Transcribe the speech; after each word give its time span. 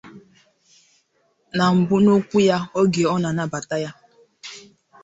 Na 1.57 1.65
mbụ 1.75 1.95
n'okwu 2.03 2.37
ya 2.49 2.57
oge 2.79 3.03
ọ 3.13 3.15
na-anabata 3.21 3.75
ya 3.83 3.91